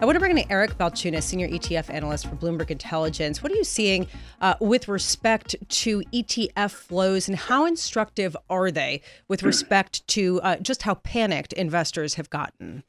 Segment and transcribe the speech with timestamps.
[0.00, 3.44] I want to bring in Eric Balchunas, senior ETF analyst for Bloomberg Intelligence.
[3.44, 4.08] What are you seeing
[4.40, 10.56] uh, with respect to ETF flows, and how instructive are they with respect to uh,
[10.56, 12.82] just how panicked investors have gotten?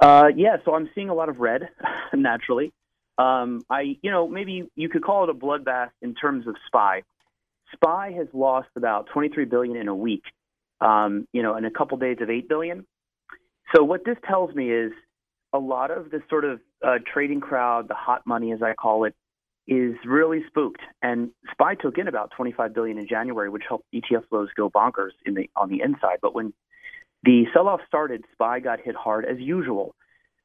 [0.00, 1.68] Uh, yeah, so I'm seeing a lot of red,
[2.12, 2.72] naturally.
[3.16, 7.02] Um, I, you know, maybe you could call it a bloodbath in terms of SPY.
[7.74, 10.24] SPY has lost about 23 billion in a week.
[10.80, 12.84] Um, you know, in a couple days of 8 billion.
[13.72, 14.90] So what this tells me is
[15.52, 19.04] a lot of the sort of uh, trading crowd, the hot money as I call
[19.04, 19.14] it,
[19.66, 20.80] is really spooked.
[21.02, 25.10] And SPY took in about 25 billion in January, which helped ETF flows go bonkers
[25.24, 26.18] in the on the inside.
[26.20, 26.52] But when
[27.22, 29.94] the sell-off started, SPY got hit hard as usual.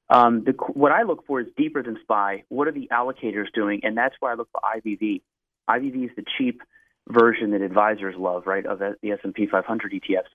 [0.09, 2.43] Um, the, what I look for is deeper than SPY.
[2.49, 3.81] What are the allocators doing?
[3.83, 5.21] And that's why I look for IVV.
[5.69, 6.61] IVV is the cheap
[7.07, 10.29] version that advisors love, right, of the S&P 500 ETFs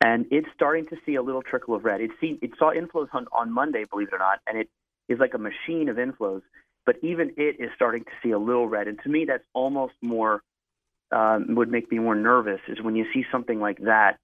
[0.00, 2.00] and it's starting to see a little trickle of red.
[2.00, 4.68] It it saw inflows on, on Monday, believe it or not, and it
[5.08, 6.42] is like a machine of inflows.
[6.86, 9.94] But even it is starting to see a little red, and to me, that's almost
[10.00, 10.42] more
[11.10, 12.60] um, would make me more nervous.
[12.68, 14.18] Is when you see something like that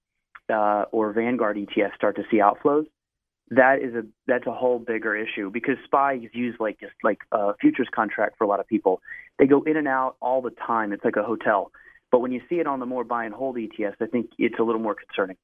[0.50, 2.86] uh, or Vanguard ETFs start to see outflows.
[3.50, 7.18] That is a that's a whole bigger issue because SPY is used like just like
[7.30, 9.02] a futures contract for a lot of people.
[9.38, 10.92] They go in and out all the time.
[10.92, 11.70] It's like a hotel.
[12.10, 14.58] But when you see it on the more buy and hold ETFs, I think it's
[14.58, 15.36] a little more concerning.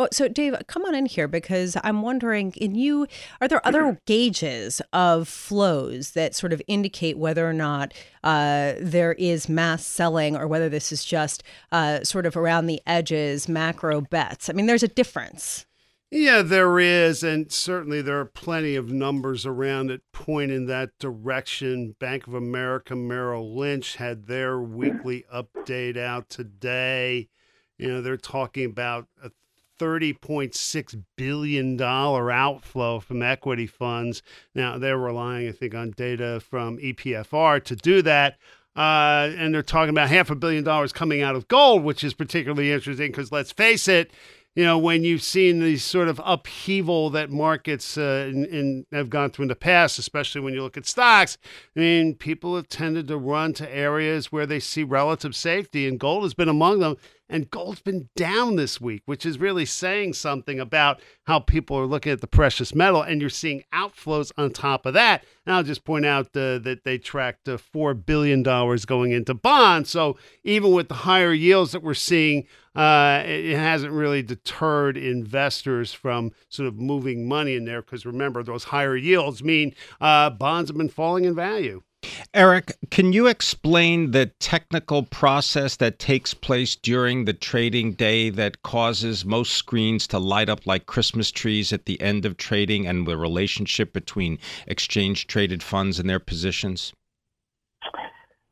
[0.00, 3.08] Oh, so Dave, come on in here because I'm wondering, in you,
[3.40, 9.14] are there other gauges of flows that sort of indicate whether or not uh, there
[9.14, 11.42] is mass selling or whether this is just
[11.72, 14.48] uh, sort of around the edges macro bets?
[14.48, 15.66] I mean, there's a difference.
[16.12, 20.90] Yeah, there is, and certainly there are plenty of numbers around that point in that
[21.00, 21.96] direction.
[21.98, 27.28] Bank of America Merrill Lynch had their weekly update out today.
[27.76, 29.30] You know, they're talking about a
[29.78, 34.22] $30.6 billion outflow from equity funds.
[34.54, 38.38] Now, they're relying, I think, on data from EPFR to do that.
[38.76, 42.14] Uh, and they're talking about half a billion dollars coming out of gold, which is
[42.14, 44.12] particularly interesting because let's face it,
[44.58, 49.08] you know, when you've seen these sort of upheaval that markets uh, in, in, have
[49.08, 51.38] gone through in the past, especially when you look at stocks,
[51.76, 56.00] I mean, people have tended to run to areas where they see relative safety, and
[56.00, 56.96] gold has been among them.
[57.28, 61.86] And gold's been down this week, which is really saying something about how people are
[61.86, 63.02] looking at the precious metal.
[63.02, 65.24] And you're seeing outflows on top of that.
[65.44, 69.90] And I'll just point out uh, that they tracked uh, $4 billion going into bonds.
[69.90, 75.92] So even with the higher yields that we're seeing, uh, it hasn't really deterred investors
[75.92, 80.70] from sort of moving money in there because remember, those higher yields mean uh, bonds
[80.70, 81.82] have been falling in value.
[82.32, 88.62] Eric, can you explain the technical process that takes place during the trading day that
[88.62, 93.06] causes most screens to light up like Christmas trees at the end of trading and
[93.06, 96.92] the relationship between exchange traded funds and their positions?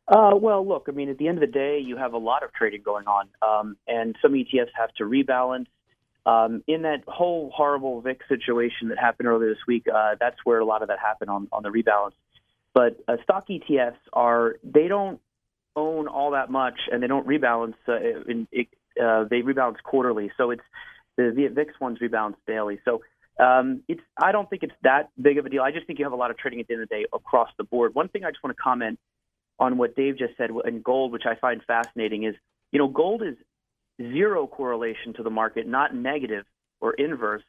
[0.09, 2.43] Uh, well, look, I mean, at the end of the day, you have a lot
[2.43, 5.67] of trading going on, um, and some ETFs have to rebalance.
[6.25, 10.59] Um, in that whole horrible VIX situation that happened earlier this week, uh, that's where
[10.59, 12.13] a lot of that happened on, on the rebalance.
[12.77, 15.19] But uh, stock ETFs are they don't
[15.77, 17.73] own all that much, and they don't rebalance.
[17.89, 18.47] Uh, in,
[19.03, 20.63] uh, they rebalance quarterly, so it's
[21.17, 22.79] the, the VIX ones rebalance daily.
[22.85, 23.01] So
[23.43, 25.63] um, it's I don't think it's that big of a deal.
[25.63, 27.07] I just think you have a lot of trading at the end of the day
[27.15, 27.95] across the board.
[27.95, 28.99] One thing I just want to comment
[29.59, 32.35] on what Dave just said in gold, which I find fascinating, is
[32.73, 33.37] you know gold is
[33.99, 36.45] zero correlation to the market, not negative
[36.83, 37.43] or inverse.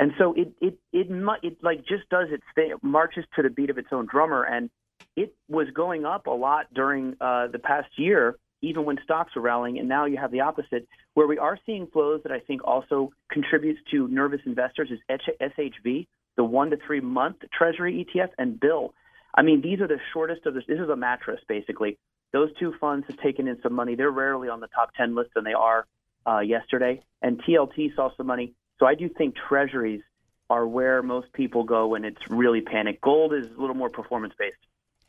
[0.00, 1.08] And so it it it
[1.42, 4.70] it like just does its thing, marches to the beat of its own drummer, and
[5.16, 9.42] it was going up a lot during uh, the past year, even when stocks were
[9.42, 9.78] rallying.
[9.78, 13.10] And now you have the opposite, where we are seeing flows that I think also
[13.30, 16.06] contributes to nervous investors is SHV,
[16.36, 18.94] the one to three month Treasury ETF, and BIL.
[19.34, 20.64] I mean, these are the shortest of this.
[20.68, 21.98] This is a mattress, basically.
[22.32, 23.94] Those two funds have taken in some money.
[23.94, 25.86] They're rarely on the top 10 list, and they are
[26.26, 27.02] uh, yesterday.
[27.22, 28.54] And TLT saw some money.
[28.78, 30.02] So I do think treasuries
[30.50, 33.00] are where most people go when it's really panic.
[33.00, 34.56] Gold is a little more performance based.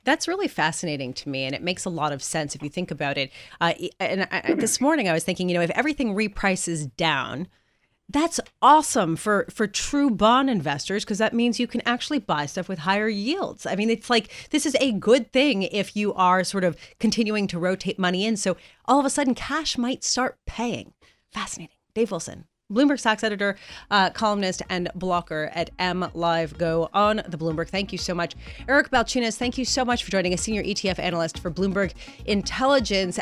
[0.06, 2.90] That's really fascinating to me, and it makes a lot of sense if you think
[2.90, 3.32] about it.
[3.62, 7.48] Uh, and I, this morning, I was thinking, you know, if everything reprices down,
[8.12, 12.68] That's awesome for for true bond investors because that means you can actually buy stuff
[12.68, 13.68] with higher yields.
[13.68, 17.46] I mean, it's like this is a good thing if you are sort of continuing
[17.48, 18.36] to rotate money in.
[18.36, 20.94] So all of a sudden, cash might start paying.
[21.32, 21.76] Fascinating.
[21.94, 23.56] Dave Wilson, Bloomberg stocks editor,
[23.90, 27.68] uh, columnist, and blocker at M Live Go on the Bloomberg.
[27.68, 28.36] Thank you so much.
[28.68, 31.94] Eric Balchunas, thank you so much for joining us, senior ETF analyst for Bloomberg
[32.28, 33.20] Intelligence.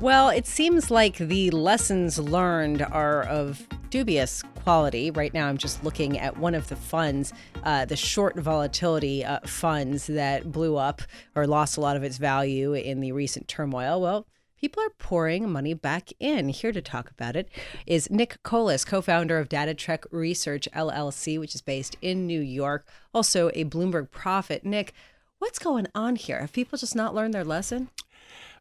[0.00, 5.10] Well, it seems like the lessons learned are of dubious quality.
[5.10, 7.32] Right now, I'm just looking at one of the funds,
[7.62, 11.02] uh, the short volatility uh, funds that blew up
[11.34, 14.00] or lost a lot of its value in the recent turmoil.
[14.00, 14.26] Well,
[14.60, 16.48] people are pouring money back in.
[16.48, 17.48] Here to talk about it
[17.86, 22.86] is Nick Colas, co founder of DataTrek Research LLC, which is based in New York,
[23.14, 24.64] also a Bloomberg prophet.
[24.64, 24.92] Nick,
[25.38, 26.40] what's going on here?
[26.40, 27.90] Have people just not learned their lesson?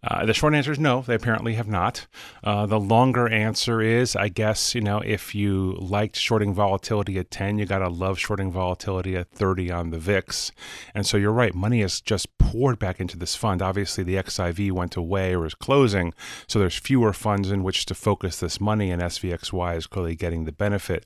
[0.04, 2.08] Uh, the short answer is no, they apparently have not.
[2.44, 7.32] Uh, the longer answer is, I guess, you know, if you liked shorting volatility at
[7.32, 10.52] 10, you got to love shorting volatility at 30 on the VIX.
[10.94, 13.62] And so you're right, money has just poured back into this fund.
[13.62, 16.14] Obviously, the XIV went away or is closing,
[16.48, 20.46] so there's fewer funds in which to focus this money, and SVXY is clearly getting
[20.46, 21.06] the benefit.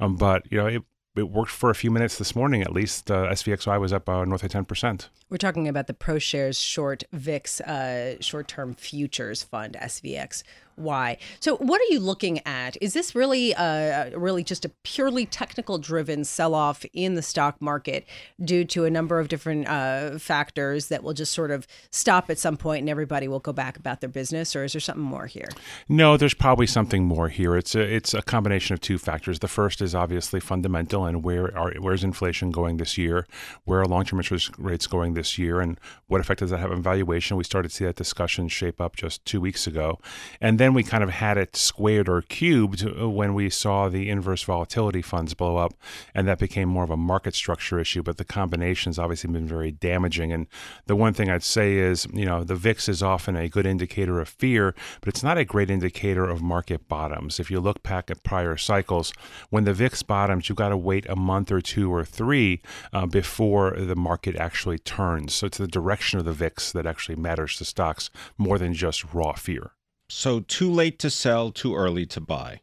[0.00, 0.82] Um, but, you know, it,
[1.18, 3.10] it worked for a few minutes this morning at least.
[3.10, 5.08] Uh, SVXY was up uh, north of 10%.
[5.28, 10.42] We're talking about the ProShares Short VIX uh, Short Term Futures Fund, SVX
[10.78, 11.18] why.
[11.40, 12.76] So, what are you looking at?
[12.80, 17.60] Is this really, uh, really just a purely technical driven sell off in the stock
[17.60, 18.06] market
[18.42, 22.38] due to a number of different uh, factors that will just sort of stop at
[22.38, 25.26] some point and everybody will go back about their business, or is there something more
[25.26, 25.48] here?
[25.88, 27.56] No, there's probably something more here.
[27.56, 29.38] It's a it's a combination of two factors.
[29.38, 33.26] The first is obviously fundamental, and where are where's inflation going this year?
[33.64, 36.70] Where are long term interest rates going this year, and what effect does that have
[36.70, 37.36] on valuation?
[37.36, 39.98] We started to see that discussion shape up just two weeks ago,
[40.40, 43.88] and then then we kind of had it squared or cubed uh, when we saw
[43.88, 45.72] the inverse volatility funds blow up,
[46.14, 48.02] and that became more of a market structure issue.
[48.02, 50.30] But the combination's obviously been very damaging.
[50.30, 50.46] And
[50.84, 54.20] the one thing I'd say is, you know, the VIX is often a good indicator
[54.20, 57.40] of fear, but it's not a great indicator of market bottoms.
[57.40, 59.14] If you look back at prior cycles,
[59.48, 62.60] when the VIX bottoms, you've got to wait a month or two or three
[62.92, 65.32] uh, before the market actually turns.
[65.32, 69.14] So it's the direction of the VIX that actually matters to stocks more than just
[69.14, 69.72] raw fear.
[70.08, 72.60] So, too late to sell, too early to buy.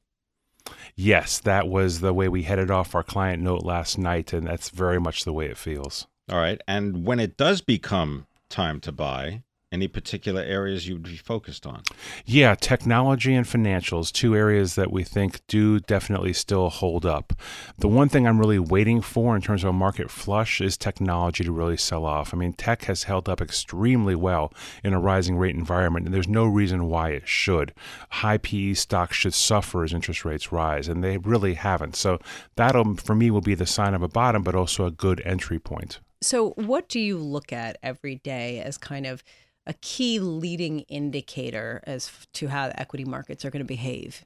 [0.96, 4.70] Yes, that was the way we headed off our client note last night, and that's
[4.70, 6.08] very much the way it feels.
[6.30, 6.60] All right.
[6.68, 9.44] And when it does become time to buy,
[9.76, 11.84] any particular areas you'd be focused on?
[12.26, 17.34] Yeah, technology and financials, two areas that we think do definitely still hold up.
[17.78, 21.44] The one thing I'm really waiting for in terms of a market flush is technology
[21.44, 22.34] to really sell off.
[22.34, 26.30] I mean, tech has held up extremely well in a rising rate environment, and there's
[26.30, 27.74] no reason why it should.
[28.10, 31.98] High PE stocks should suffer as interest rates rise, and they really haven't.
[31.98, 32.20] So
[32.56, 35.60] that'll, for me, will be the sign of a bottom, but also a good entry
[35.60, 36.00] point.
[36.22, 39.24] So, what do you look at every day as kind of
[39.68, 44.24] a key leading indicator as to how the equity markets are going to behave?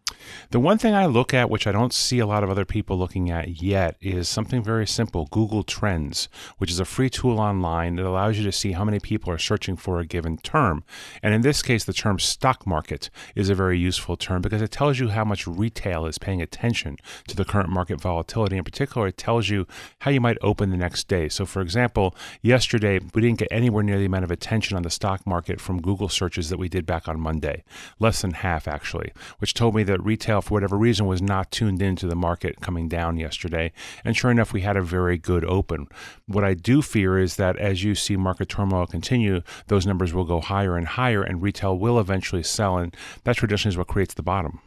[0.52, 2.98] The one thing I look at, which I don't see a lot of other people
[2.98, 6.28] looking at yet, is something very simple Google Trends,
[6.58, 9.38] which is a free tool online that allows you to see how many people are
[9.38, 10.84] searching for a given term.
[11.24, 14.72] And in this case, the term stock market is a very useful term because it
[14.72, 18.58] tells you how much retail is paying attention to the current market volatility.
[18.58, 19.68] In particular, it tells you
[20.00, 21.30] how you might open the next day.
[21.30, 24.90] So, for example, yesterday we didn't get anywhere near the amount of attention on the
[24.90, 25.29] stock market
[25.60, 27.64] from Google searches that we did back on Monday,
[28.00, 31.82] less than half actually, which told me that retail, for whatever reason, was not tuned
[31.82, 33.72] into the market coming down yesterday.
[34.04, 35.88] And sure enough, we had a very good open.
[36.28, 40.26] What I do fear is that as you see market turmoil continue, those numbers will
[40.26, 42.78] go higher and higher, and retail will eventually sell.
[42.78, 44.60] And that traditionally is what creates the bottom.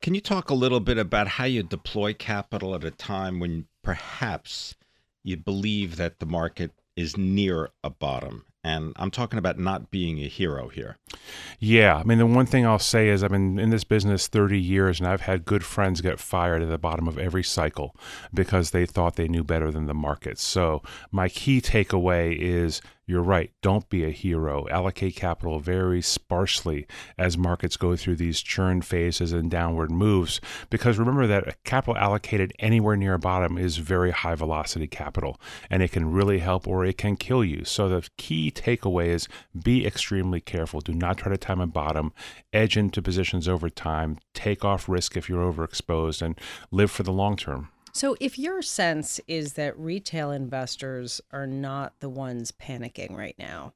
[0.00, 3.66] Can you talk a little bit about how you deploy capital at a time when
[3.82, 4.76] perhaps
[5.24, 8.44] you believe that the market is near a bottom?
[8.68, 10.98] And I'm talking about not being a hero here.
[11.58, 11.96] Yeah.
[11.96, 15.00] I mean, the one thing I'll say is I've been in this business 30 years
[15.00, 17.96] and I've had good friends get fired at the bottom of every cycle
[18.34, 20.38] because they thought they knew better than the market.
[20.38, 23.50] So, my key takeaway is you're right.
[23.62, 24.68] Don't be a hero.
[24.68, 26.86] Allocate capital very sparsely
[27.16, 30.42] as markets go through these churn phases and downward moves.
[30.68, 35.82] Because remember that capital allocated anywhere near a bottom is very high velocity capital and
[35.82, 37.64] it can really help or it can kill you.
[37.64, 39.26] So the key takeaway is
[39.64, 40.80] be extremely careful.
[40.80, 42.12] Do not try to time a bottom,
[42.52, 46.38] edge into positions over time, take off risk if you're overexposed, and
[46.70, 47.70] live for the long term.
[47.98, 53.72] So, if your sense is that retail investors are not the ones panicking right now,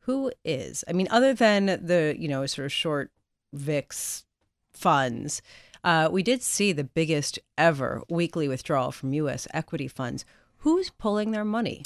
[0.00, 0.82] who is?
[0.88, 3.12] I mean, other than the, you know, sort of short
[3.52, 4.24] VIX
[4.72, 5.42] funds,
[5.84, 9.46] uh, we did see the biggest ever weekly withdrawal from U.S.
[9.54, 10.24] equity funds.
[10.56, 11.84] Who's pulling their money?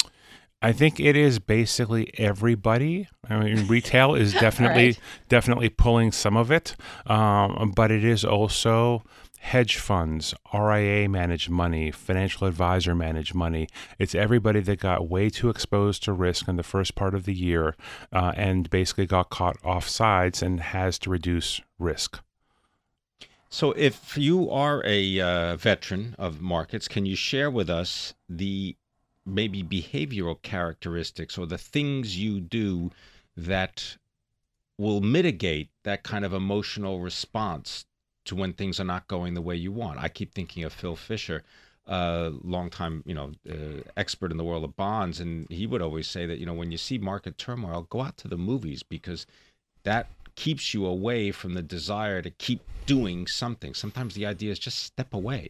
[0.63, 3.07] I think it is basically everybody.
[3.29, 4.99] I mean, retail is definitely right.
[5.29, 9.03] definitely pulling some of it, um, but it is also
[9.39, 13.67] hedge funds, RIA managed money, financial advisor managed money.
[13.97, 17.33] It's everybody that got way too exposed to risk in the first part of the
[17.33, 17.75] year
[18.11, 22.19] uh, and basically got caught off sides and has to reduce risk.
[23.49, 28.75] So, if you are a uh, veteran of markets, can you share with us the
[29.25, 32.91] maybe behavioral characteristics or the things you do
[33.35, 33.97] that
[34.77, 37.85] will mitigate that kind of emotional response
[38.27, 39.99] to when things are not going the way you want.
[39.99, 41.43] I keep thinking of Phil Fisher,
[41.87, 45.81] a uh, longtime, you know, uh, expert in the world of bonds, and he would
[45.81, 48.83] always say that you know when you see market turmoil, go out to the movies
[48.83, 49.25] because
[49.83, 53.73] that keeps you away from the desire to keep doing something.
[53.73, 55.49] Sometimes the idea is just step away.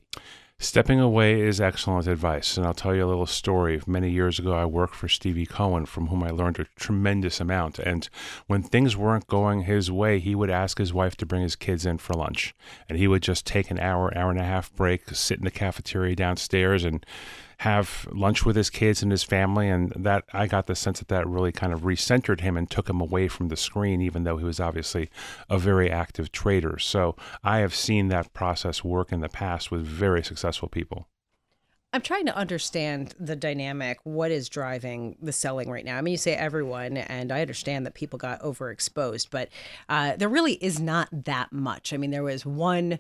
[0.59, 2.57] Stepping away is excellent advice.
[2.57, 3.79] And I'll tell you a little story.
[3.85, 7.77] Many years ago, I worked for Stevie Cohen, from whom I learned a tremendous amount.
[7.77, 8.09] And
[8.47, 11.85] when things weren't going his way, he would ask his wife to bring his kids
[11.85, 12.55] in for lunch.
[12.89, 15.51] And he would just take an hour, hour and a half break, sit in the
[15.51, 17.05] cafeteria downstairs, and
[17.57, 19.67] have lunch with his kids and his family.
[19.67, 22.89] And that I got the sense that that really kind of recentered him and took
[22.89, 25.09] him away from the screen, even though he was obviously
[25.49, 26.77] a very active trader.
[26.77, 31.07] So I have seen that process work in the past with very successful people.
[31.93, 33.99] I'm trying to understand the dynamic.
[34.03, 35.97] What is driving the selling right now?
[35.97, 39.49] I mean, you say everyone, and I understand that people got overexposed, but
[39.87, 41.93] uh, there really is not that much.
[41.93, 42.99] I mean, there was one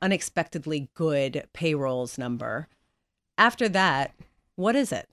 [0.00, 2.68] unexpectedly good payrolls number
[3.38, 4.12] after that,
[4.56, 5.08] what is it?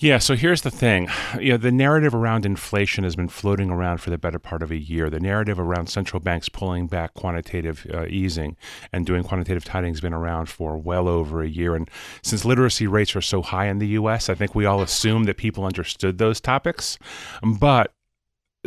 [0.00, 1.08] Yeah, so here's the thing.
[1.40, 4.70] You know, the narrative around inflation has been floating around for the better part of
[4.70, 5.10] a year.
[5.10, 8.56] The narrative around central banks pulling back quantitative uh, easing
[8.92, 11.74] and doing quantitative tightening has been around for well over a year.
[11.74, 11.90] And
[12.22, 15.36] since literacy rates are so high in the US, I think we all assumed that
[15.36, 16.96] people understood those topics.
[17.42, 17.92] But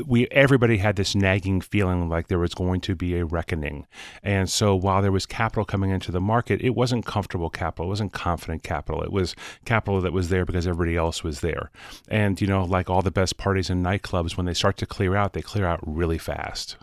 [0.06, 3.88] we everybody had this nagging feeling like there was going to be a reckoning.
[4.24, 7.90] And so while there was capital coming into the market, it wasn't comfortable capital, it
[7.90, 9.02] wasn't confident capital.
[9.02, 11.72] It was capital that was there because everybody else was there.
[12.08, 15.16] And you know, like all the best parties and nightclubs when they start to clear
[15.16, 16.78] out, they clear out really fast.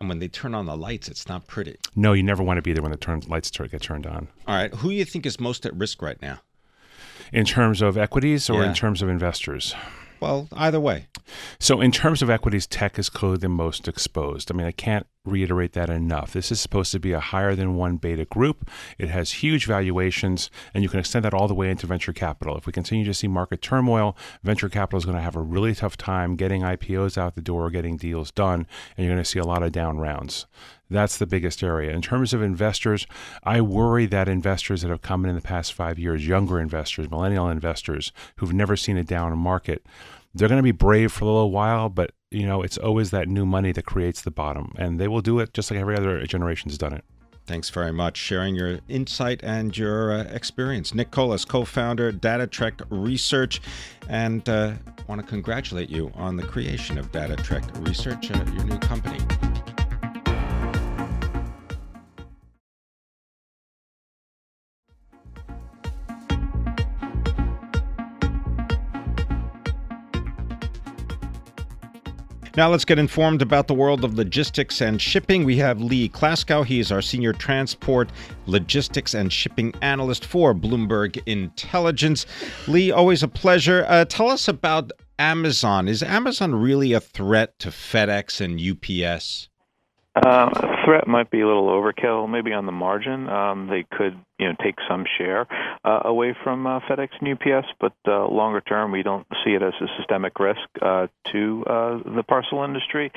[0.00, 1.76] And when they turn on the lights, it's not pretty.
[1.94, 4.28] No, you never want to be there when the turn, lights get turned on.
[4.46, 6.40] All right, who do you think is most at risk right now?
[7.32, 8.68] In terms of equities or yeah.
[8.68, 9.74] in terms of investors?
[10.18, 11.08] Well, either way.
[11.58, 14.50] So, in terms of equities, tech is clearly the most exposed.
[14.50, 16.32] I mean, I can't reiterate that enough.
[16.32, 18.70] This is supposed to be a higher than one beta group.
[18.98, 22.56] It has huge valuations, and you can extend that all the way into venture capital.
[22.56, 25.74] If we continue to see market turmoil, venture capital is going to have a really
[25.74, 29.38] tough time getting IPOs out the door, getting deals done, and you're going to see
[29.38, 30.46] a lot of down rounds.
[30.88, 31.92] That's the biggest area.
[31.92, 33.06] In terms of investors,
[33.44, 37.10] I worry that investors that have come in in the past five years, younger investors,
[37.10, 39.86] millennial investors who've never seen a down market,
[40.34, 43.28] they're going to be brave for a little while, but you know it's always that
[43.28, 46.24] new money that creates the bottom, and they will do it just like every other
[46.26, 47.04] generation's done it.
[47.46, 50.94] Thanks very much sharing your insight and your uh, experience.
[50.94, 53.60] Nick Colas, co-founder DataTrek Research,
[54.08, 54.74] and uh,
[55.08, 59.18] want to congratulate you on the creation of DataTrek Research, uh, your new company.
[72.56, 75.44] Now let's get informed about the world of logistics and shipping.
[75.44, 76.64] We have Lee Klaskow.
[76.64, 78.10] He is our senior transport,
[78.46, 82.26] logistics, and shipping analyst for Bloomberg Intelligence.
[82.66, 83.84] Lee, always a pleasure.
[83.88, 85.86] Uh, tell us about Amazon.
[85.86, 89.48] Is Amazon really a threat to FedEx and UPS?
[90.16, 90.50] Uh,
[90.84, 93.28] threat might be a little overkill, maybe on the margin.
[93.28, 95.46] Um, they could you know take some share
[95.84, 99.62] uh, away from uh, FedEx and UPS, but uh, longer term we don't see it
[99.62, 103.12] as a systemic risk uh, to uh, the parcel industry.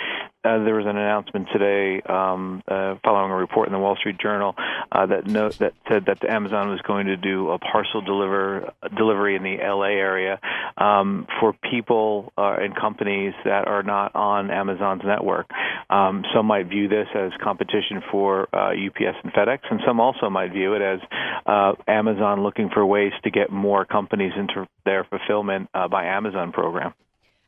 [0.45, 4.17] Uh, there was an announcement today um, uh, following a report in the Wall Street
[4.19, 4.53] Journal
[4.91, 5.23] uh, that
[5.59, 9.95] that said that Amazon was going to do a parcel deliver delivery in the LA
[9.95, 10.41] area
[10.77, 15.49] um, for people uh, and companies that are not on Amazon's network.
[15.89, 20.29] Um, some might view this as competition for uh, UPS and FedEx, and some also
[20.29, 20.99] might view it as
[21.45, 26.51] uh, Amazon looking for ways to get more companies into their fulfillment uh, by Amazon
[26.51, 26.93] program.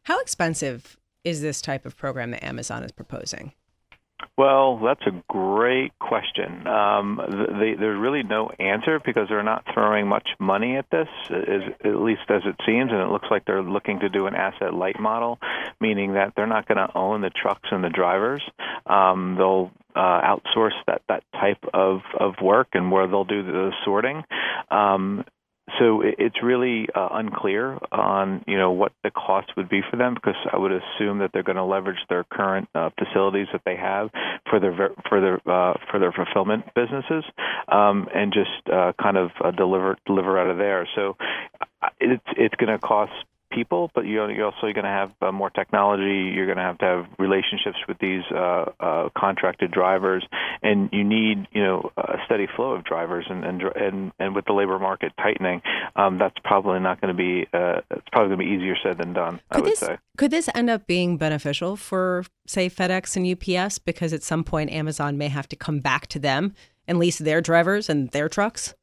[0.03, 3.53] How expensive is this type of program that Amazon is proposing?
[4.37, 6.67] Well, that's a great question.
[6.67, 7.21] Um,
[7.59, 12.23] they, there's really no answer because they're not throwing much money at this, at least
[12.29, 15.39] as it seems, and it looks like they're looking to do an asset light model,
[15.79, 18.41] meaning that they're not going to own the trucks and the drivers.
[18.85, 23.71] Um, they'll uh, outsource that that type of of work and where they'll do the
[23.83, 24.23] sorting.
[24.69, 25.25] Um,
[25.79, 30.13] so it's really uh, unclear on you know what the cost would be for them
[30.13, 33.75] because I would assume that they're going to leverage their current uh, facilities that they
[33.75, 34.09] have
[34.49, 37.23] for their for their uh, for their fulfillment businesses
[37.67, 40.87] um, and just uh, kind of uh, deliver deliver out of there.
[40.95, 41.17] So
[41.81, 43.13] uh, it's it's going to cost
[43.51, 46.31] people, but you're, you're also going to have uh, more technology.
[46.33, 50.25] You're going to have to have relationships with these uh, uh, contracted drivers,
[50.61, 53.25] and you need you know a steady flow of drivers.
[53.29, 55.61] And and and, and with the labor market tightening,
[55.95, 58.97] um, that's probably not going to be uh, it's probably going to be easier said
[58.97, 59.39] than done.
[59.51, 59.97] Could I would this, say.
[60.17, 64.71] Could this end up being beneficial for say FedEx and UPS because at some point
[64.71, 66.53] Amazon may have to come back to them
[66.87, 68.73] and lease their drivers and their trucks?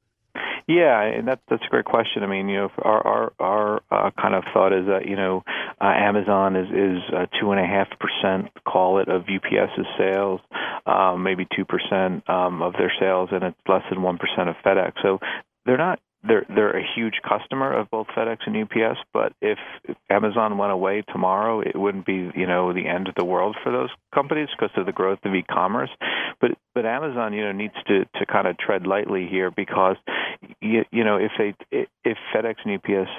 [0.69, 2.23] Yeah, and that that's a great question.
[2.23, 5.43] I mean, you know, our our our uh, kind of thought is that you know,
[5.81, 7.03] uh, Amazon is is
[7.41, 10.41] two and a half percent, call it, of UPS's sales,
[10.87, 14.57] um, maybe two percent um, of their sales, and it's less than one percent of
[14.65, 14.93] FedEx.
[15.03, 15.19] So
[15.67, 18.99] they're not they're they're a huge customer of both FedEx and UPS.
[19.13, 19.59] But if,
[20.09, 23.73] Amazon went away tomorrow, it wouldn't be you know the end of the world for
[23.73, 25.91] those companies because of the growth of e-commerce.
[26.41, 29.97] But but Amazon you know needs to to kind of tread lightly here because
[30.61, 31.55] you, you know if they
[32.05, 33.11] if FedEx and UPS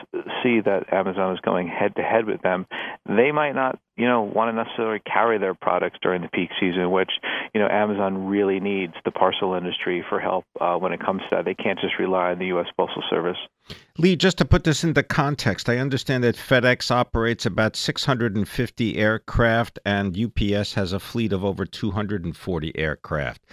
[0.41, 2.65] see that Amazon is going head to head with them,
[3.05, 6.92] they might not you know want to necessarily carry their products during the peak season,
[6.92, 7.12] which
[7.54, 11.28] you know Amazon really needs the parcel industry for help uh, when it comes to
[11.32, 11.46] that.
[11.46, 12.68] They can't just rely on the U.S.
[12.78, 13.38] Postal Service.
[13.98, 19.80] Lee, just to put this into context, I understand that FedEx operates about 650 aircraft
[19.86, 23.46] and UPS has a fleet of over 240 aircraft.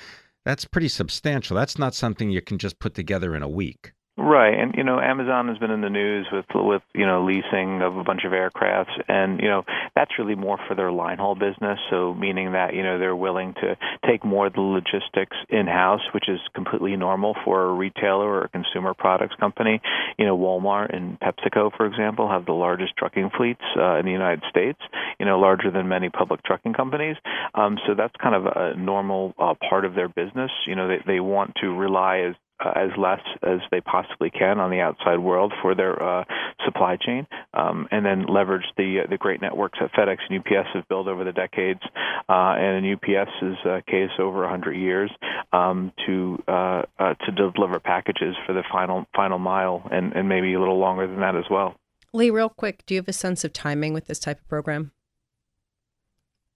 [0.44, 1.56] That's pretty substantial.
[1.56, 3.92] That's not something you can just put together in a week.
[4.22, 7.80] Right, and you know, Amazon has been in the news with with you know leasing
[7.80, 9.64] of a bunch of aircrafts, and you know
[9.96, 11.78] that's really more for their line haul business.
[11.88, 16.02] So meaning that you know they're willing to take more of the logistics in house,
[16.12, 19.80] which is completely normal for a retailer or a consumer products company.
[20.18, 24.12] You know, Walmart and PepsiCo, for example, have the largest trucking fleets uh, in the
[24.12, 24.80] United States.
[25.18, 27.16] You know, larger than many public trucking companies.
[27.54, 30.50] Um, so that's kind of a normal uh, part of their business.
[30.66, 34.58] You know, they they want to rely as uh, as less as they possibly can
[34.58, 36.24] on the outside world for their uh,
[36.64, 40.68] supply chain, um, and then leverage the uh, the great networks that FedEx and UPS
[40.74, 41.80] have built over the decades,
[42.28, 45.10] uh, and in UPS's uh, case over 100 years,
[45.52, 50.78] um, to to deliver packages for the final final mile, and, and maybe a little
[50.78, 51.74] longer than that as well.
[52.12, 54.92] Lee, real quick, do you have a sense of timing with this type of program?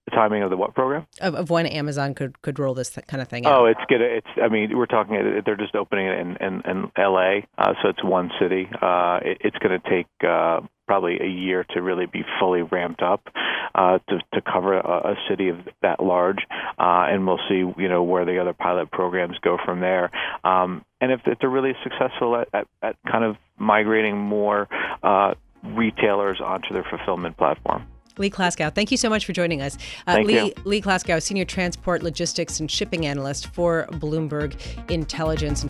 [0.05, 1.07] The timing of the what program?
[1.19, 3.61] Of, of when Amazon could could roll this kind of thing out?
[3.61, 4.01] Oh, it's good.
[4.01, 4.27] It's.
[4.41, 5.41] I mean, we're talking.
[5.45, 7.47] They're just opening it in in, in L.A.
[7.57, 8.69] Uh, so it's one city.
[8.81, 10.07] Uh, it, it's going to take.
[10.23, 13.27] Uh, probably a year to really be fully ramped up
[13.73, 16.45] uh, to, to cover a, a city of that large,
[16.77, 20.11] uh, and we'll see, you know, where the other pilot programs go from there.
[20.43, 24.67] Um, and if, if they're really successful at, at, at kind of migrating more
[25.03, 27.87] uh, retailers onto their fulfillment platform.
[28.17, 29.77] Lee Klaskow, thank you so much for joining us.
[30.07, 30.53] Uh, Lee, you.
[30.63, 34.55] Lee Klaskow, Senior Transport, Logistics, and Shipping Analyst for Bloomberg
[34.89, 35.65] Intelligence.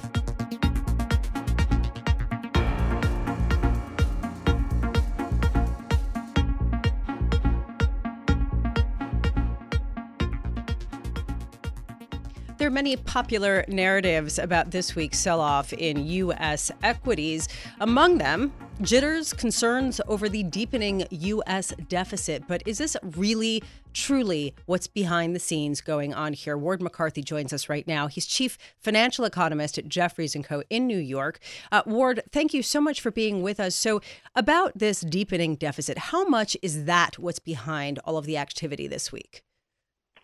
[12.76, 16.72] Many popular narratives about this week's sell off in U.S.
[16.84, 17.48] equities.
[17.80, 21.74] Among them, jitters, concerns over the deepening U.S.
[21.88, 22.44] deficit.
[22.50, 26.58] But is this really, truly what's behind the scenes going on here?
[26.58, 28.08] Ward McCarthy joins us right now.
[28.08, 30.62] He's chief financial economist at Jefferies & Co.
[30.70, 31.40] in New York.
[31.72, 33.74] Uh, Ward, thank you so much for being with us.
[33.74, 34.02] So,
[34.36, 39.14] about this deepening deficit, how much is that what's behind all of the activity this
[39.14, 39.46] week?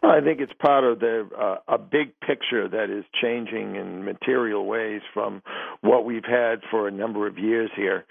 [0.03, 4.65] I think it's part of the uh, a big picture that is changing in material
[4.65, 5.43] ways from
[5.81, 8.05] what we've had for a number of years here.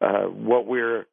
[0.00, 1.06] Uh, what we're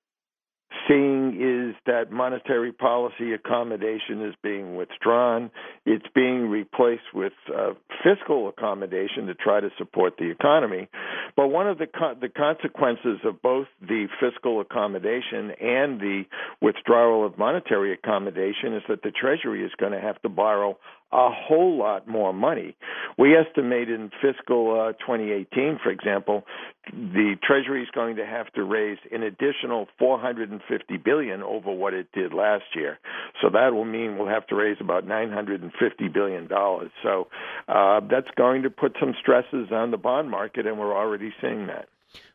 [0.87, 5.51] seeing is that monetary policy accommodation is being withdrawn.
[5.85, 10.87] It's being replaced with uh, fiscal accommodation to try to support the economy.
[11.35, 16.23] But one of the co- the consequences of both the fiscal accommodation and the
[16.61, 20.77] withdrawal of monetary accommodation is that the Treasury is going to have to borrow
[21.11, 22.75] a whole lot more money.
[23.19, 26.45] We estimate in fiscal uh, 2018, for example,
[26.93, 32.07] the Treasury is going to have to raise an additional 450 billion over what it
[32.13, 32.97] did last year.
[33.41, 36.91] So that will mean we'll have to raise about 950 billion dollars.
[37.03, 37.27] So
[37.67, 41.67] uh, that's going to put some stresses on the bond market, and we're already seeing
[41.67, 41.89] that.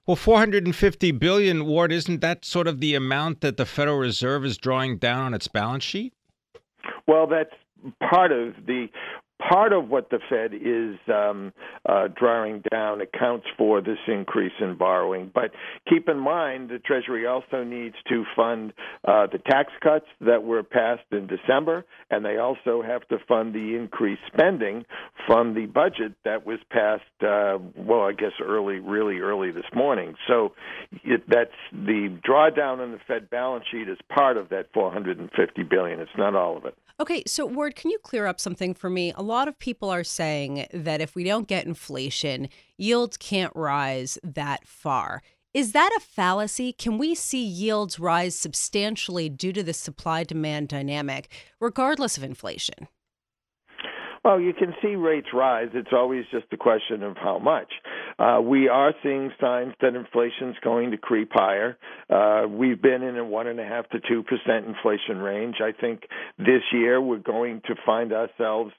[0.06, 4.58] Well, 450 billion, Ward, isn't that sort of the amount that the Federal Reserve is
[4.58, 6.12] drawing down on its balance sheet?
[7.06, 7.54] Well, that's
[8.00, 8.88] part of the
[9.38, 11.52] part of what the Fed is um,
[11.86, 15.30] uh, drawing down accounts for this increase in borrowing.
[15.34, 15.50] But
[15.88, 18.72] keep in mind, the Treasury also needs to fund
[19.06, 23.54] uh, the tax cuts that were passed in December, and they also have to fund
[23.54, 24.84] the increased spending
[25.26, 27.02] from the budget that was passed.
[27.20, 30.14] Uh, well, I guess early, really early this morning.
[30.28, 30.52] So
[31.04, 36.00] it, that's the drawdown on the Fed balance sheet is part of that 450 billion.
[36.00, 36.76] It's not all of it.
[37.00, 39.12] Okay, so Ward, can you clear up something for me?
[39.16, 44.18] A lot of people are saying that if we don't get inflation, yields can't rise
[44.22, 45.22] that far.
[45.52, 46.72] Is that a fallacy?
[46.72, 52.88] Can we see yields rise substantially due to the supply demand dynamic, regardless of inflation?
[54.24, 55.68] Well, you can see rates rise.
[55.74, 57.70] It's always just a question of how much.
[58.18, 61.76] Uh, we are seeing signs that inflation is going to creep higher.
[62.08, 65.56] Uh, we've been in a one and a half to two percent inflation range.
[65.60, 66.04] I think
[66.38, 68.72] this year we're going to find ourselves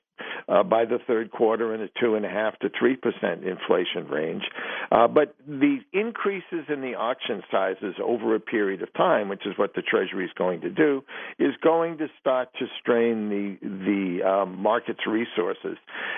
[0.47, 4.07] uh, by the third quarter in a two and a half to three percent inflation
[4.09, 4.43] range.
[4.91, 9.53] Uh, but the increases in the auction sizes over a period of time, which is
[9.57, 11.03] what the Treasury is going to do,
[11.39, 15.77] is going to start to strain the the um, market's resources,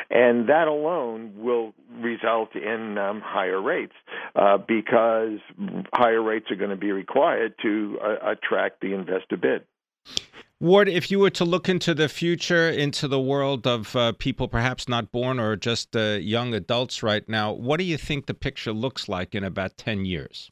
[0.10, 3.94] and that alone will result in um, higher rates
[4.36, 5.40] uh, because
[5.94, 9.64] higher rates are going to be required to uh, attract the investor bid.
[10.60, 14.48] Ward, if you were to look into the future, into the world of uh, people
[14.48, 18.34] perhaps not born or just uh, young adults right now, what do you think the
[18.34, 20.50] picture looks like in about 10 years?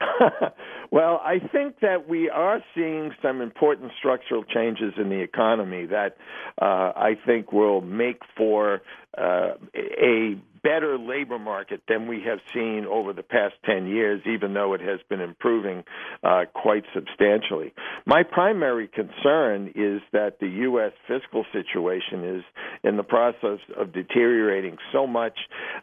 [0.90, 6.16] well, I think that we are seeing some important structural changes in the economy that
[6.62, 8.80] uh, I think will make for
[9.18, 14.54] uh, a better labor market than we have seen over the past 10 years, even
[14.54, 15.84] though it has been improving
[16.22, 17.72] uh, quite substantially.
[18.06, 20.92] My primary concern is that the U.S.
[21.06, 22.44] fiscal situation is
[22.84, 25.38] in the process of deteriorating so much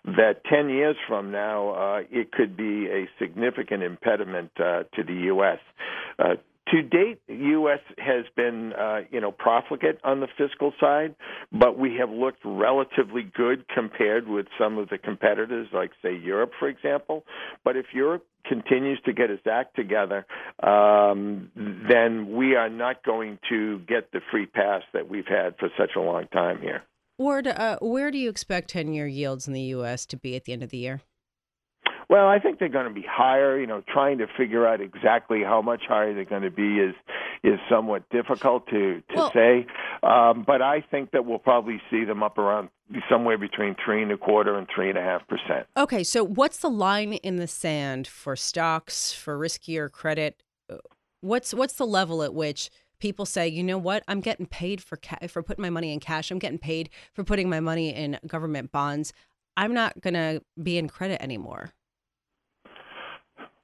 [0.06, 5.13] that 10 years from now, uh, it could be a significant impediment uh, to the
[5.26, 5.60] U.S.
[6.71, 7.79] To date, the U.S.
[7.97, 11.15] has been, uh, you know, profligate on the fiscal side,
[11.51, 16.51] but we have looked relatively good compared with some of the competitors, like say Europe,
[16.60, 17.25] for example.
[17.63, 20.27] But if Europe continues to get its act together,
[20.62, 25.69] um, then we are not going to get the free pass that we've had for
[25.77, 26.84] such a long time here.
[27.17, 30.05] Ward, uh, where do you expect 10 year yields in the U.S.
[30.05, 31.01] to be at the end of the year?
[32.10, 33.60] Well, I think they're going to be higher.
[33.60, 36.95] You know, trying to figure out exactly how much higher they're going to be is
[37.43, 39.67] is somewhat difficult to to well, say.
[40.02, 42.69] Um, but I think that we'll probably see them up around
[43.10, 45.67] somewhere between three and a quarter and three and a half percent.
[45.78, 50.41] Okay, so what's the line in the sand for stocks for riskier credit?
[51.22, 52.69] What's what's the level at which
[53.00, 56.00] people say, you know what, I'm getting paid for ca- for putting my money in
[56.00, 56.32] cash.
[56.32, 59.13] I'm getting paid for putting my money in government bonds.
[59.58, 61.74] I'm not going to be in credit anymore.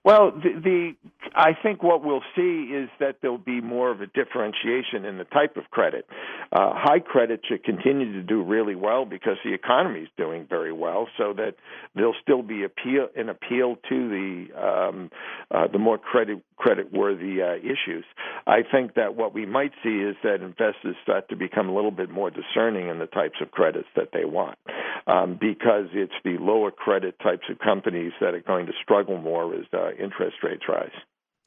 [0.05, 0.91] Well, the, the
[1.33, 5.23] I think what we'll see is that there'll be more of a differentiation in the
[5.23, 6.05] type of credit.
[6.53, 10.71] Uh, high credit should continue to do really well because the economy is doing very
[10.71, 11.55] well, so that
[11.95, 15.09] there'll still be appeal an appeal to the um,
[15.49, 18.05] uh, the more credit credit worthy uh, issues.
[18.45, 21.91] I think that what we might see is that investors start to become a little
[21.91, 24.59] bit more discerning in the types of credits that they want,
[25.07, 29.53] um, because it's the lower credit types of companies that are going to struggle more
[29.53, 30.89] as uh, interest rates rise.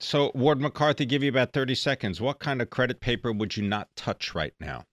[0.01, 2.21] So, Ward McCarthy, give you about 30 seconds.
[2.21, 4.85] What kind of credit paper would you not touch right now?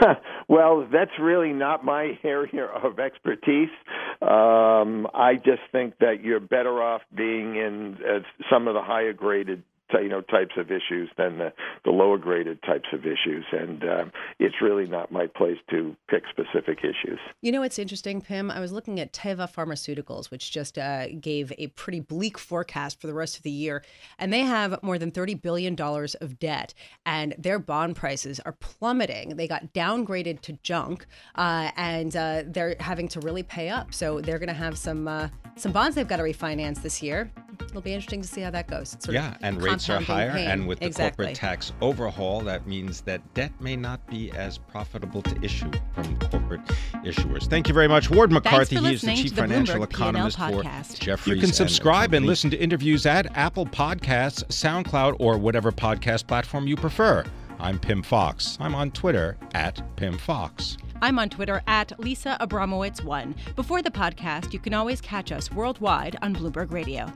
[0.48, 3.70] well, that's really not my area of expertise.
[4.20, 9.12] Um, I just think that you're better off being in uh, some of the higher
[9.12, 9.62] graded
[10.00, 11.52] you know types of issues than the,
[11.84, 16.24] the lower graded types of issues, and um, it's really not my place to pick
[16.30, 17.18] specific issues.
[17.40, 18.50] You know, it's interesting, Pim.
[18.50, 23.06] I was looking at Teva Pharmaceuticals, which just uh, gave a pretty bleak forecast for
[23.06, 23.84] the rest of the year,
[24.18, 26.74] and they have more than thirty billion dollars of debt,
[27.06, 29.36] and their bond prices are plummeting.
[29.36, 33.94] They got downgraded to junk, uh, and uh, they're having to really pay up.
[33.94, 37.30] So they're going to have some uh, some bonds they've got to refinance this year.
[37.60, 38.96] It'll be interesting to see how that goes.
[39.08, 40.48] yeah, and rates rates are higher, pain.
[40.48, 41.24] and with the exactly.
[41.24, 46.16] corporate tax overhaul, that means that debt may not be as profitable to issue from
[46.18, 46.60] corporate
[47.04, 47.48] issuers.
[47.48, 48.76] Thank you very much, Ward McCarthy.
[48.76, 50.98] He is the chief the financial Bloomberg P&L economist for podcast.
[50.98, 51.36] Jefferies.
[51.36, 52.26] You can subscribe and Company.
[52.28, 57.24] listen to interviews at Apple Podcasts, SoundCloud, or whatever podcast platform you prefer.
[57.58, 58.58] I'm Pim Fox.
[58.60, 60.76] I'm on Twitter at Pim Fox.
[61.00, 63.56] I'm on Twitter at Lisa Abramowicz1.
[63.56, 67.12] Before the podcast, you can always catch us worldwide on Bloomberg Radio.